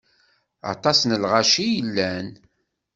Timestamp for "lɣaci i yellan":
1.23-2.27